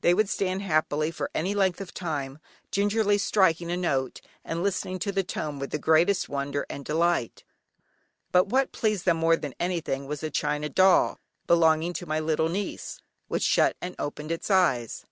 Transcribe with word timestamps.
They 0.00 0.14
would 0.14 0.28
stand 0.28 0.62
happily 0.62 1.12
for 1.12 1.30
any 1.32 1.54
length 1.54 1.80
of 1.80 1.94
time, 1.94 2.40
gingerly 2.72 3.18
striking 3.18 3.70
a 3.70 3.76
note, 3.76 4.20
and 4.44 4.64
listening 4.64 4.98
to 4.98 5.12
the 5.12 5.22
tone 5.22 5.60
with 5.60 5.70
the 5.70 5.78
greatest 5.78 6.28
wonder 6.28 6.66
and 6.68 6.84
delight. 6.84 7.44
But 8.32 8.48
what 8.48 8.72
pleased 8.72 9.04
them 9.04 9.18
more 9.18 9.36
than 9.36 9.54
anything 9.60 10.08
was 10.08 10.24
a 10.24 10.28
china 10.30 10.68
doll, 10.68 11.20
belonging 11.46 11.92
to 11.92 12.04
my 12.06 12.18
little 12.18 12.48
niece, 12.48 13.00
which 13.28 13.44
shut 13.44 13.76
and 13.80 13.94
opened 13.96 14.32
its 14.32 14.50
eyes. 14.50 15.04